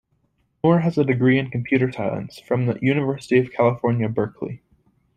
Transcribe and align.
Moore 0.63 0.79
has 0.79 0.97
a 0.97 1.03
degree 1.03 1.37
in 1.37 1.51
computer 1.51 1.91
science 1.91 2.39
from 2.39 2.65
the 2.65 2.79
University 2.81 3.37
of 3.37 3.51
California, 3.53 4.09
Berkeley. 4.09 4.63